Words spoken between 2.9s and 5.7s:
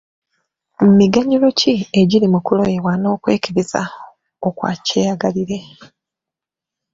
n’okwekebeza okwa kyeyagalire?